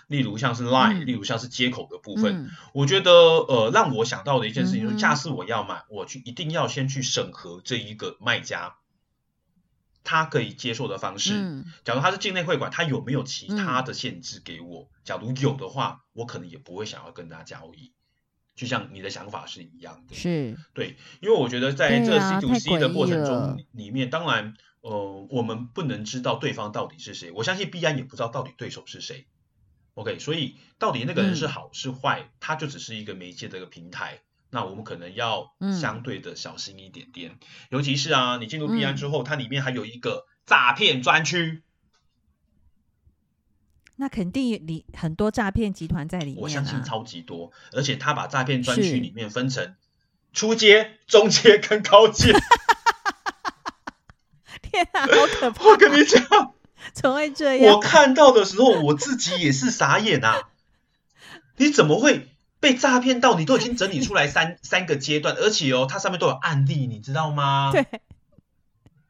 [0.09, 8.75] 例如像是 Line，、嗯、例如像是接口的部分，嗯、我觉得呃让我想到的一件事情就是，假设我要买，嗯、我去一定要先去审核这一个卖家，
[10.03, 11.33] 他可以接受的方式。
[11.35, 14.89] 嗯、假如他是境内会馆，他有没有其他的限制给我？
[14.91, 17.93] 嗯、假如有的话，我可能也不会想要跟他交易。
[18.55, 29.27] 就像你的想法是一样的，是对，因为我觉得在这 C to C 的过程中里面，当然呃我们不能知道对方到底是谁，我相信必安也不知道到底对手是谁。
[29.99, 34.21] OK，所以到底那个人是好是坏，嗯、他就只是一个媒介的一个平台。
[34.49, 41.63] 那我们可能要相对的小心一点点，嗯、尤其是啊，你进入币安之后，嗯、它里面还有一个诈骗专区。
[43.97, 47.51] 那肯定里很多诈骗集团在里面、啊，我相信超级多。
[47.73, 49.75] 而且他把诈骗专区里面分成
[50.31, 52.31] 初阶、中阶跟高阶。
[54.61, 55.65] 天啊，好可怕！
[55.65, 56.53] 我跟你讲。
[56.93, 57.73] 怎么会这样？
[57.75, 60.49] 我看到的时候，我自己也是傻眼啊！
[61.57, 62.27] 你怎么会
[62.59, 63.35] 被诈骗到？
[63.37, 67.71] 你都已经整理出来三 三个阶段，而且哦，它上面都有案例，你知道吗？
[67.73, 67.85] 对，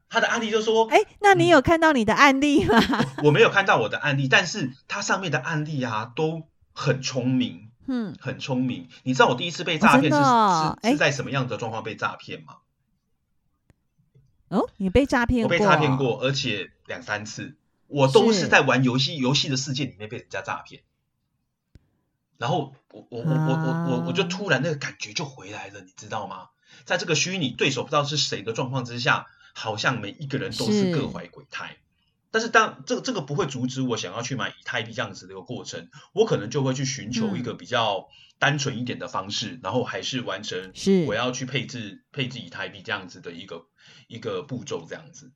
[0.10, 2.82] 他的案例就说：“哎，那你有看到你的案例吗？”
[3.24, 8.88] 我没有看到我的案例，但是它上面的案例啊，都很聪明，嗯，很聪明。
[9.04, 12.56] 你知道我第一次被诈骗是、哦哦、是是在什么样的状况被诈骗吗？
[14.50, 15.56] 哦，你被诈骗过？
[15.56, 17.56] 我被诈骗过，而且两三次，
[17.88, 20.82] 我都是在玩游戏游戏的世界里面被人家诈骗。
[22.38, 26.50] 然后我我我我我我我就突然那个感觉就回来了，你知道吗？
[26.86, 31.78] 在这个虚拟对手不知道是谁的状况之下，好像每一个人都是各怀鬼胎。
[32.32, 40.72] 但是当这个这个不会阻止我想要去买以太币这样子的一个过程，我可能就会去寻求一个比较单纯一点的方式，嗯、然后还是完成
[41.08, 43.66] 我要去配置配置以太币这样子的一个
[44.08, 45.32] 一个步骤这样子。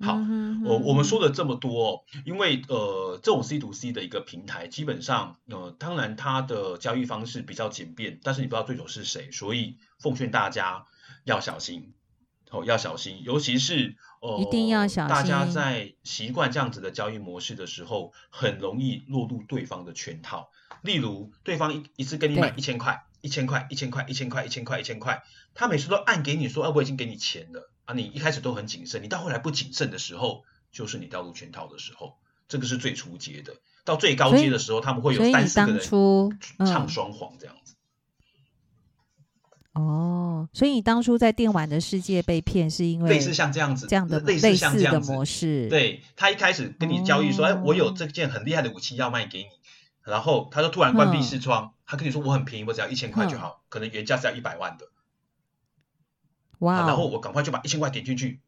[0.00, 10.86] 好，嗯、我我们说了这么多，因为呃，这种 C to C 的一个平台，基本上呃，当然它的交易方式比较简便，但是你不知道对手是谁，所以奉劝大家
[11.22, 11.94] 要小心，
[12.50, 20.48] 哦，要小心，尤其是呃，一定要小心，大家在习惯这样子的交易模式的时候，很容易落入对方的圈套。
[20.82, 27.68] 例如，对方一一次跟你买一千块，一千块，一千块，一千块，一千块，一千块，他每次都按给你说，哎，我已经给你钱了。
[27.84, 33.56] 啊，你一开始都很谨慎，你到后来不谨慎的时候，就是你掉入圈套的时候，这个是最初阶的。
[33.84, 35.80] 到最高阶的时候，他们会有三四个人
[36.64, 37.74] 唱双簧这样子。
[39.74, 45.68] 哦，所以你当初在电玩的世界被骗，是因为类似像这样子这样的类似像这样的模式。
[45.68, 49.48] 对，他一开始跟你交易说，哎，我有这件很厉害的武器要卖给你，
[50.02, 54.88] 然后他就突然关闭视窗，他跟你说我很便宜，我只要一千块就好，可能原价是要一百万的。
[56.58, 56.86] 哇！
[56.86, 58.40] 然后我赶快就把一千块点进去，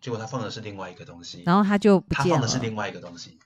[0.00, 1.42] 结果他放的是另外一个东西。
[1.44, 2.00] 然后他就。
[2.08, 3.38] 他放的是另外一个东西，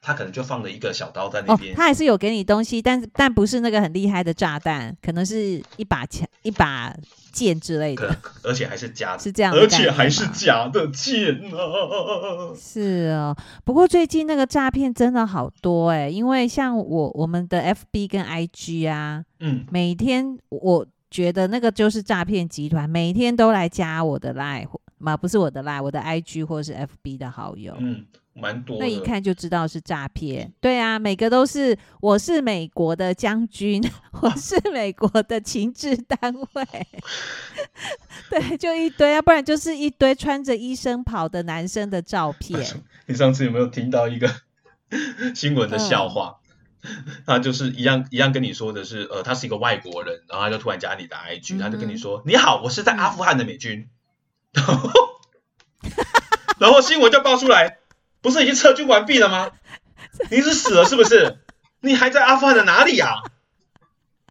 [0.00, 1.72] 他可能就放了一个小刀在那边。
[1.72, 6.94] 哦，他还是有给你东西，但是但不是那个很厉害的炸弹，可能是一把枪、一把
[7.32, 8.16] 剑之类的。
[8.42, 12.54] 而且还是假的， 是这样，而且还是假的剑啊！
[12.58, 17.60] 是哦，不过最近那个诈骗真的好多哎，因为像我我们的
[17.92, 20.86] FB 跟 IG 啊，嗯，每天我。
[21.10, 24.66] 觉得那个就是诈骗集团，每天都来加我的 line，
[24.98, 28.04] 嘛不是我的 line，我的 IG 或是 FB 的好友，嗯，
[28.40, 28.84] 蛮多的。
[28.84, 30.52] 那一看就知道是诈骗。
[30.60, 33.82] 对啊，每个都是我是美国的将军，
[34.22, 36.18] 我是 美国的情治单
[36.54, 36.64] 位，
[38.30, 42.64] 对，就一堆，要不然就是一堆穿着医生袍的男生的照 片。
[43.06, 44.30] 你上次有没有听到一个
[45.34, 46.36] 新闻的笑话？
[46.42, 46.44] 嗯
[47.26, 53.88] 他就是一样一样跟你说的是，呃，他是一个外国人，然后他就突然加你的 IG，嗯、他就跟你说：“你好，我是在阿富汗的美军。
[54.54, 54.90] 嗯”然后，
[56.60, 57.77] 然后新闻就爆出来，
[58.20, 59.50] 不是已经撤军完毕了吗？
[60.30, 61.38] 你是死了是不是？
[61.80, 63.22] 你还在阿富汗的哪里呀、啊？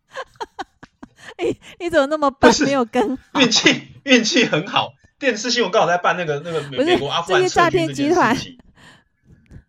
[1.39, 2.52] 你你怎么那么笨？
[2.63, 8.58] 没有跟运气运气很好，电视新闻刚好在办那个那个美美国阿富汗撤军这件事情。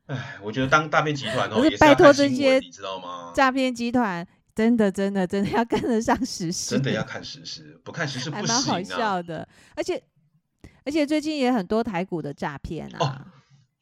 [0.07, 3.31] 哎，我觉得当诈骗集团哦，也是拜托这些，你知道吗？
[3.35, 8.48] 诈骗集团真的真的真的要跟得上时事，真的要看时事，不看时事不行啊。
[8.48, 10.02] 还蛮好笑的，而且
[10.87, 13.26] 而且最近也很多台股的诈骗啊，哦，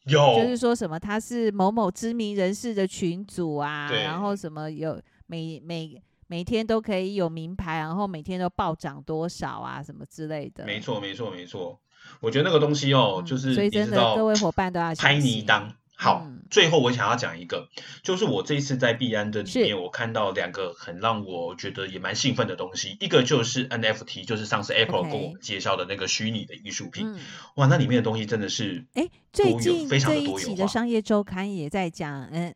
[0.06, 10.64] 有，就是说什么他是某某知名人士的群组啊，然后什么有每每每天都可以有名牌，然后每天都暴涨多少啊，什么之类的。
[10.64, 11.78] 没错没错没错，
[12.20, 15.72] 我觉得那个东西哦，嗯、就是所以真的各位伙伴都要拍你当。
[15.98, 17.68] 好，嗯、最后我想要讲一个，
[18.02, 27.20] 就是我这一次在币安的里面，我看到两个很让我觉得也蛮兴奋的东西，一个就是 NFT，就是上次 April 跟我们介绍的那个虚拟的艺术品，嗯、
[27.54, 32.54] 哇，那里面的东西真的是，哎，最近这一期的商业周刊也在讲，嗯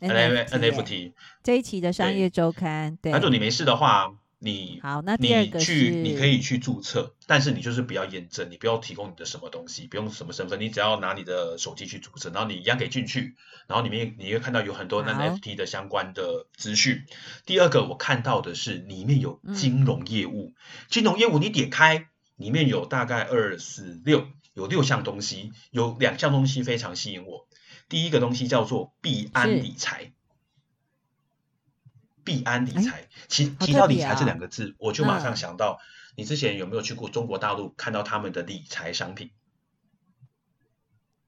[0.00, 4.14] ，NFT，这一期的商业周刊，对，如果你没事的话。
[4.42, 17.04] 你好，那第二个你去，你可以去注册，但是你就是不要验证，你不要提供你的什么东西，不用什么身份，你只要拿你的手机去注册，然后你一样可以进去，然后里面你会看到有很多 NFT 的相关的资讯。
[17.44, 27.46] 第二个我看到的是里面有金融业务，嗯、金融业务你点开里面有大概二四六有六项东西，有两项东西非常吸引我。
[27.90, 30.12] 第一个东西叫做币安理财。
[32.24, 35.78] 币安理财，提提到理财这两个字，我就马上想到，
[36.16, 39.30] 你之前有没有去过中国大陆看到他们的理财商品？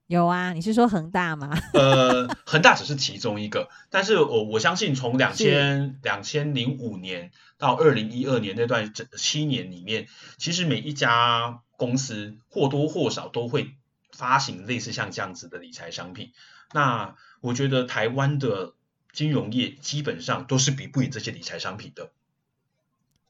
[0.06, 1.56] 有啊，你是说恒大吗？
[1.72, 13.74] 呃，恒大只是其中一个，但是我我相信从两千两千零五年到二零一二年那段这七年里面，其实每一家公司或多或少都会
[14.12, 16.32] 发行类似像这样子的理财商品。
[16.72, 18.74] 那我觉得台湾的。
[19.12, 22.10] 金融业基本上都是比不赢这些理财商品的，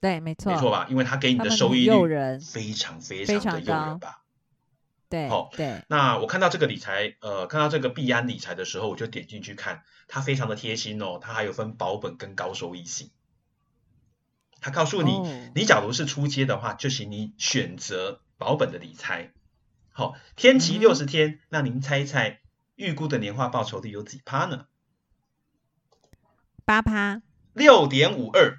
[0.01, 0.87] 对，没错，没错吧？
[0.89, 4.23] 因为它给你的收益率非常非常的诱人吧？
[5.09, 5.83] 对，好，对。
[5.89, 13.11] 那我看到这个理财，呃，看到这个币安理财的时候，我就点进去看，它非常的贴心哦，它还有分保本跟高收益型。
[14.61, 19.33] 它告诉你，哦、你假如是出街的话，就请你选择保本的理财。
[19.91, 22.41] 好，天期六十天，那、嗯、您猜一猜，
[22.77, 24.67] 预估的年化报酬率有几趴呢？
[26.65, 28.59] 八趴，六点五二。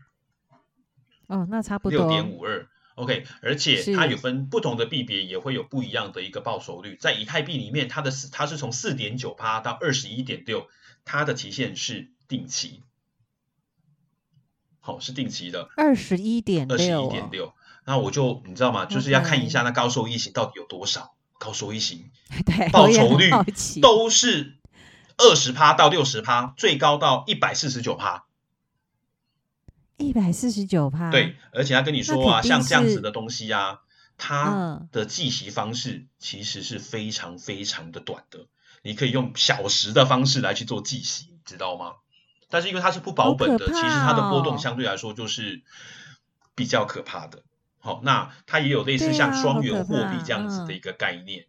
[1.28, 1.99] 哦，那差不多。
[1.99, 6.95] 六点五二，OK，而且它有分不同的币别，也会有不一样的一个报酬率。
[6.99, 10.68] 在以太币里面，它的它是从四点九趴到二十一点六，
[11.06, 12.84] 它的期限是定期。
[14.80, 15.70] 好，是定期的。
[15.76, 16.76] 二十一点六。
[16.76, 17.54] 二十一点六，
[17.86, 18.86] 那我就你知道吗？
[18.86, 21.16] 就是要看一下那高收益型到底有多少。
[21.39, 22.10] 高收益型，
[22.45, 23.30] 对，报酬率
[23.82, 24.60] 都是
[25.18, 28.26] 二十趴到六十趴，最高到一百四十九趴。
[29.97, 33.82] 一百四十九趴，对，而且他跟你说啊，像这样子的东西啊，
[34.18, 38.47] 它的计息方式其实是非常非常的短的，
[38.82, 41.93] 你可以用小时的方式来去做计息，知道吗？
[42.49, 45.61] 但是因为它是不保本的，哦、其实它的波动相对来说就是
[46.55, 47.43] 比较可怕的。
[47.78, 51.45] 好，那它也有类似像双元货币这样子的一个概念，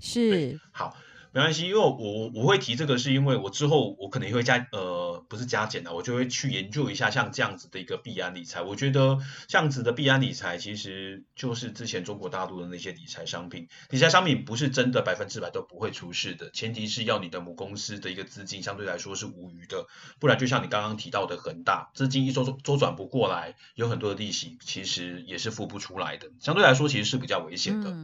[0.00, 0.96] 是好。
[1.38, 8.60] 没关系，因为我我会提这个，是因为我之后我可能会加呃，不是加减的，我就会去研究一下像这样子的一个币安理财。
[8.60, 19.86] 我觉得这样子的币安理财其实就是之前中国大陆的那些理财商品，理财商品不是真的百分之百都不会出事的，前提是要你的母公司的一个资金相对来说是无余的，
[20.18, 27.96] 不然就像你刚刚提到的恒大，资金一周周转不过来，有很多的利息其实也是付不出来的，相对来说其实是比较危险的。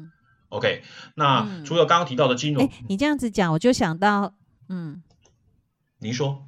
[0.54, 0.82] OK，
[1.16, 4.32] 那除了刚刚提到的金融，嗯、你这样子讲，我就想到，
[4.68, 5.02] 嗯，
[5.98, 6.46] 您说，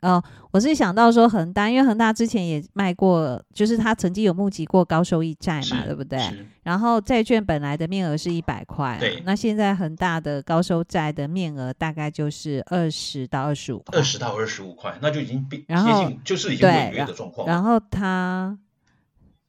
[0.00, 6.18] 哦，我是想到说恒大，因为恒大之前也卖过，就是他曾经有募集过高收益债嘛，对不对？
[6.62, 17.46] 然后债券本来的面额是一百块，对，那现在恒大的高收债的面额大概就是二十到二十五块，二十到二十五块，那就已经接近，就是已经违约的状况。
[17.46, 18.58] 然后他。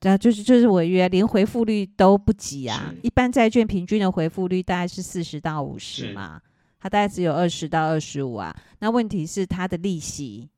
[0.03, 2.93] 对啊，就是就是违约，连回复率都不及啊！
[3.03, 6.41] 一般债券平均的回复率大概是四十到五十嘛，
[6.77, 8.53] 它大概只有二十到二十五啊。
[8.79, 10.49] 那问题是它的利息，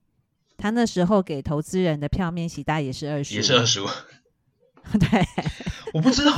[0.58, 3.86] 他那时候给投资人的票面息大概也是二十，也是二十五。
[5.00, 5.24] 对，
[5.94, 6.34] 我不知道，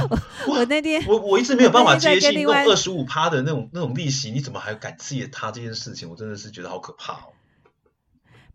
[0.45, 6.09] 我，我那天我我一直没有办法接近那二十五趴的那种那种利息，你怎么还敢借他这件事情？
[6.09, 7.31] 我真的是觉得好可怕哦。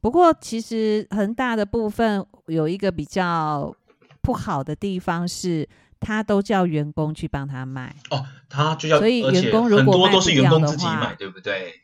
[0.02, 3.74] 不过其实恒大的部分有一个比较。
[4.22, 5.68] 不好的地方是，
[6.00, 11.80] 他都叫员工去帮他卖哦，他就叫，所以员工如果很多都是员工自己买，对不对？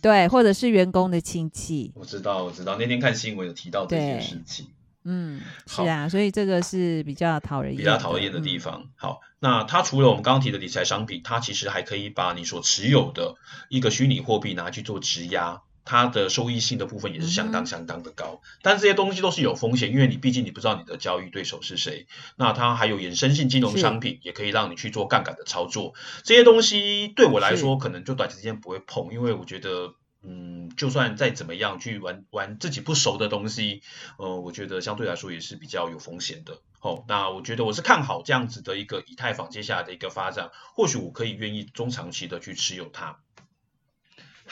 [0.00, 1.92] 对，或者是员工的亲戚。
[1.94, 4.68] 我知道，我知道，那天看新闻有提到这件事情。
[5.04, 8.82] 嗯，是啊，所以这个是比较讨人厌、比较讨厌的地方。
[8.84, 13.34] 嗯、好，那它除了我们刚刚提的理财商品，它其实还可以把你所持有的
[13.68, 15.62] 一个虚拟货币拿去做质押。
[15.84, 22.06] 它的收益性的部分也是相当相当的高，嗯，但这些东西都是有风险，因为你毕竟你不知道你的交易对手是谁。
[22.36, 25.94] 那它还有衍生性金融商品，也可以让你去做杠杆的操作。
[26.22, 33.82] 这些东西对我来说，可能就短时间不会碰，因为我觉得，嗯，就算再怎么样去玩玩自己不熟的东西，
[34.18, 36.60] 呃，我觉得相对来说也是比较有风险的。
[36.80, 43.18] 哦，那我觉得我是看好这样子的一个以太坊接下来的一个发展，或许我可以愿意中长期的去持有它。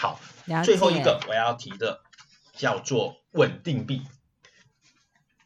[0.01, 0.18] 好，
[0.64, 2.01] 最后一个我要提的
[2.55, 4.01] 叫做稳定币。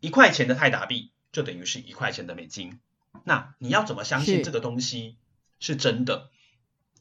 [0.00, 2.80] 一块钱的泰达币就等于是一块钱的美金。
[3.24, 5.18] 那你要怎么相信这个东西
[5.58, 6.30] 是真的？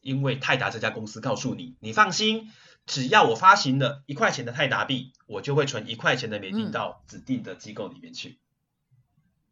[0.02, 2.52] 因为泰达这家公司告诉你，你放心，
[2.86, 8.38] 只要我发行了一块钱的泰达币，我就会存一块钱的美金到指定的机构里面去。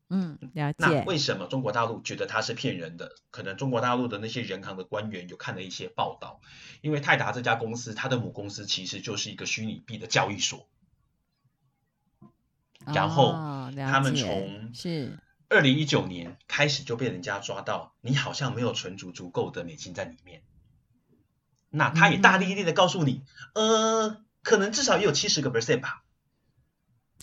[0.10, 0.76] 嗯，了解。
[0.78, 3.16] 那为什么中国大陆觉得它是骗人的？
[3.32, 6.40] 可能中国大陆的那些人行的官员有看了一些报道，
[6.82, 10.70] 因为泰达这家公司，它的母公司其实就是一个虚拟币的交易所。
[12.86, 13.32] 然后
[13.76, 15.18] 他们从是。
[15.54, 20.42] 二零一九年开始就被人家抓到，你好像没有存足足够的美金在里面。
[21.70, 23.24] 那他也大咧咧的告诉你，
[23.54, 26.04] 嗯、呃，可能至少也有七十个 percent 吧。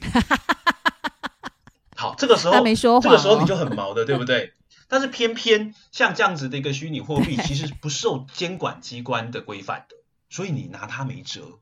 [1.96, 4.54] 好，这个时候他没说、哦、这个时候你就很毛的，对不对？
[4.86, 9.96] 但是偏偏像这样子的一个虚拟货币， 其实不受监管机关的规范的，
[10.28, 11.60] 所以你拿它没辙。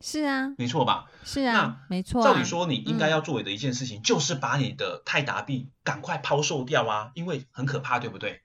[0.00, 1.10] 是啊，没错吧？
[1.24, 2.22] 是啊，没错。
[2.22, 8.42] 照理说，你应该要作为的一件事情，就是把你的泰达币赶快抛售掉啊，因为很可怕，对不对？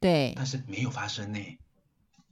[0.00, 0.34] 对。
[0.36, 1.58] 但是没有发生呢。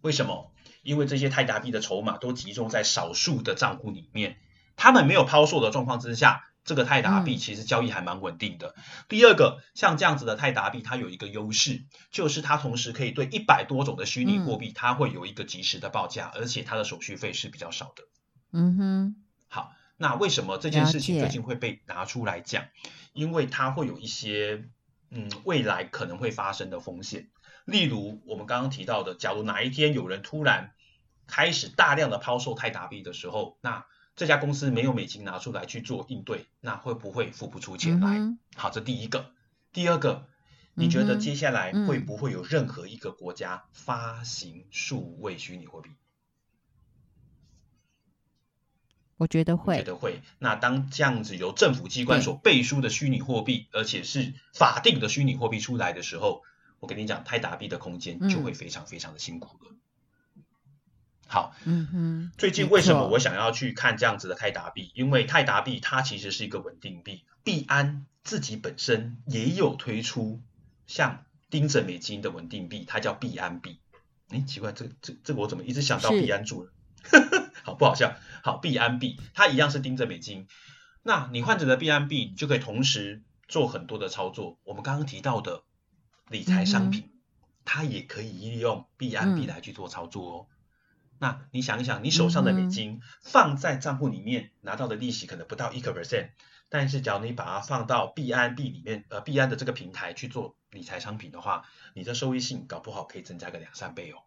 [0.03, 0.53] 为什么？
[0.83, 4.39] 因为这些泰达币的筹码都集中在少数的账户里面，
[4.77, 6.48] 他们没有抛售的状况之下。
[6.69, 8.75] 这个泰达币其实交易还蛮稳定的。
[8.77, 18.05] 嗯、第二个，像这样子的泰达币，它有一个优势，就是它同时可以对一百多种的虚拟货币，它会有一个及时的报价，嗯、而且它的手续费是比较少的。
[18.53, 19.17] 嗯哼。
[19.49, 22.67] 好，那为什么这件事情最近会被拿出来讲？
[23.15, 24.65] 因为它会有一些
[25.11, 27.29] 嗯未来可能会发生的风险，
[27.65, 30.75] 例如我们刚刚提到的，假如哪一天有人突然
[31.27, 33.87] 开始大量的抛售泰达币的时候，那
[34.19, 38.19] 这家公司没有美金拿出来去做应对，那会不会付不出钱来？
[38.19, 39.31] 嗯、好，这第一个。
[39.73, 40.27] 第二个，
[40.75, 45.91] 你觉得接下来会不会有任何一个国家发行数位虚拟货币？
[49.19, 49.77] 我觉得会。
[49.77, 50.21] 觉得会。
[50.41, 56.43] 那当这样子由政府机关所背书的虚拟货币，而且是法定的虚拟货币出来的时候，
[56.81, 59.71] 我跟你讲，泰达币的空间就会非常非常的辛苦了。
[59.71, 59.79] 嗯
[61.31, 64.91] 好，嗯哼，最近为什么我想要去看这样子的泰达币？
[64.95, 70.41] 因为泰达币它其实是一个稳定币，币安自己本身也有推出
[70.87, 73.79] 像盯着美金的稳定币，它叫币安币。
[74.31, 76.73] 哎，奇怪，这这这个我怎么一直想到币安住了？
[77.63, 78.17] 好，不好笑。
[78.43, 80.47] 好，币安币它一样是盯着美金。
[81.03, 84.59] 那你换成了币安币，你就可以同时做很多的操作。
[84.65, 85.63] 我们刚刚提到的
[86.29, 87.19] 理财商品，嗯、
[87.67, 90.47] 它也可以利用币安币来去做操作哦。
[91.21, 96.29] 嗯那你想一想，你手上的美金放在账户里面拿到的利息可能不到一个 percent，
[96.69, 101.65] 但是只要你把它放到币安币里面，呃，币安的这个平台去做理财商品的话，
[101.95, 104.23] 你的收益性搞不好可以增加个两三倍哦。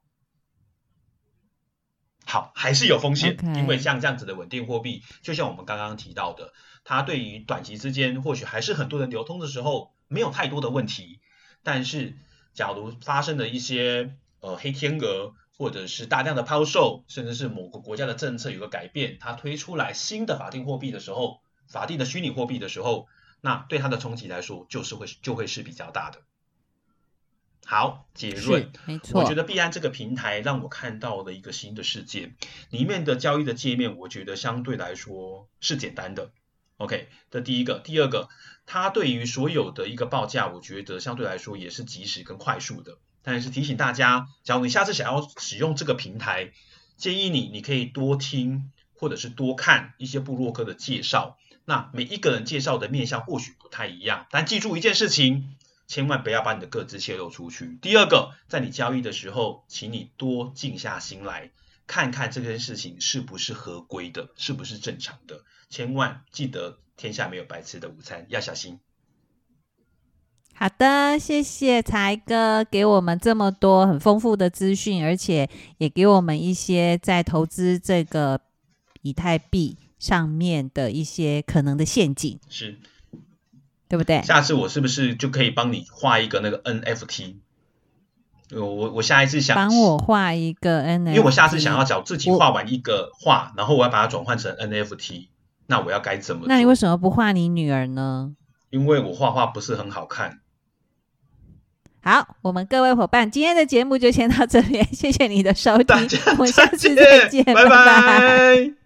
[2.25, 6.51] 好，还是有风险.因为像这样子的稳定货币，就像我们刚刚提到的，
[6.83, 11.21] 它对于短期之间或许还是很多人流通的时候没有太多的问题，
[11.63, 12.17] 但是
[12.53, 15.35] 假如发生了一些呃黑天鹅。
[15.61, 21.39] 或者是大量的抛售，甚至是某个国家的政策有个改变，它推出来新的法定货币的时候，
[21.69, 23.05] 法定的虚拟货币的时候，
[23.41, 26.23] 那对它的冲击来说，就是会就会是比较大的。
[27.63, 32.33] 好，结论，没错，我觉得币安这个平台让我看到了一个新的世界，
[32.71, 36.31] 里面的交易的界面，我觉得相对来说是简单的。
[36.77, 38.29] OK，这第一个，第二个，
[38.65, 42.97] 它对于所有的一个报价，我觉得相对来说也是及时跟快速的。
[43.23, 46.51] 但是提醒大家，假如你下次想要使用这个平台，
[46.97, 51.37] 建议你你可以多听或者是多看一些部落客的介绍。
[51.63, 55.55] 那每一个人介绍的面向或许不太一样，但记住一件事情，
[55.87, 57.77] 千万不要把你的个资泄露出去。
[57.81, 61.51] 第二个，在你交易的时候，请你多静下心来，
[61.85, 65.43] 看看这件事情是不是合规的，是不是正常的。
[65.69, 68.79] 千万记得，天下没有白吃的午餐，要小心。
[70.61, 75.49] 好的，谢谢财哥给我们这么多很丰富的资讯，而且
[75.79, 78.39] 也给我们一些在投资这个
[79.01, 82.77] 以太币上面的一些可能的陷阱，是，
[83.89, 84.21] 对不对？
[84.21, 87.37] 下次我是不是就可以帮你画一个那个 NFT？
[88.51, 95.29] 我我我下一次想帮我画一个 NFT，因为我下次想要找自己画完一个画，然后我要把它转换成 NFT，
[95.65, 96.45] 那我要该怎么？
[96.47, 98.35] 那你为什么不画你女儿呢？
[98.69, 100.37] 因为我画画不是很好看。
[102.03, 107.69] 好，我们各位伙伴，今天的节目就先到这边，谢谢你的收听，我们下次再见，拜拜。
[107.69, 108.80] 拜拜。